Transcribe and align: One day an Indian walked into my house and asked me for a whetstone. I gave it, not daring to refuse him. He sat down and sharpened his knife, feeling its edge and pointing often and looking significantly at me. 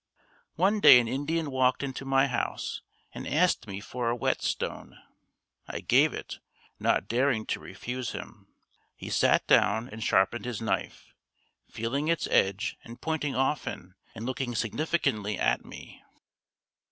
One 0.55 0.79
day 0.79 0.99
an 0.99 1.07
Indian 1.07 1.51
walked 1.51 1.83
into 1.83 2.05
my 2.05 2.25
house 2.25 2.81
and 3.13 3.27
asked 3.27 3.67
me 3.67 3.79
for 3.79 4.09
a 4.09 4.15
whetstone. 4.15 4.97
I 5.67 5.81
gave 5.81 6.11
it, 6.11 6.39
not 6.79 7.07
daring 7.07 7.45
to 7.45 7.59
refuse 7.59 8.11
him. 8.11 8.47
He 8.95 9.11
sat 9.11 9.45
down 9.45 9.89
and 9.89 10.03
sharpened 10.03 10.45
his 10.45 10.59
knife, 10.59 11.13
feeling 11.69 12.07
its 12.07 12.25
edge 12.31 12.77
and 12.83 12.99
pointing 12.99 13.35
often 13.35 13.93
and 14.15 14.25
looking 14.25 14.55
significantly 14.55 15.37
at 15.37 15.63
me. 15.65 16.01